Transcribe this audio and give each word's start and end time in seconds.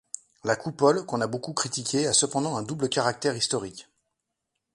La 0.43 0.55
coupole, 0.55 1.05
qu'on 1.05 1.21
a 1.21 1.27
beaucoup 1.27 1.53
critiquée, 1.53 2.07
a 2.07 2.13
cependant 2.13 2.55
un 2.57 2.63
double 2.63 2.89
caractère 2.89 3.35
historique. 3.37 3.87